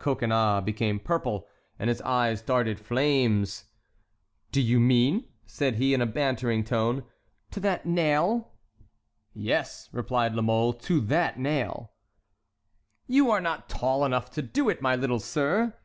Coconnas 0.00 0.64
became 0.64 0.98
purple, 0.98 1.46
and 1.78 1.88
his 1.88 2.00
eyes 2.02 2.42
darted 2.42 2.80
flames. 2.80 3.66
"Do 4.50 4.60
you 4.60 4.80
mean," 4.80 5.28
said 5.46 5.76
he 5.76 5.94
in 5.94 6.00
a 6.02 6.06
bantering 6.06 6.64
tone, 6.64 7.04
"to 7.52 7.60
that 7.60 7.86
nail?" 7.86 8.54
"Yes," 9.34 9.88
replied 9.92 10.34
La 10.34 10.42
Mole, 10.42 10.72
"to 10.72 10.98
that 11.02 11.38
nail." 11.38 11.92
"You 13.06 13.30
are 13.30 13.40
not 13.40 13.68
tall 13.68 14.04
enough 14.04 14.32
to 14.32 14.42
do 14.42 14.68
it, 14.68 14.82
my 14.82 14.96
little 14.96 15.20
sir!" 15.20 15.76